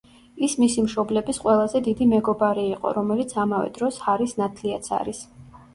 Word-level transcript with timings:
ის 0.45 0.53
მისი 0.61 0.85
მშობლების 0.85 1.41
ყველაზე 1.43 1.81
დიდი 1.89 2.07
მეგობარი 2.15 2.65
იყო, 2.73 2.97
რომელიც 2.99 3.37
ამავე 3.45 3.71
დროს, 3.79 4.05
ჰარის 4.09 4.37
ნათლიაც 4.45 4.93
არის. 5.01 5.25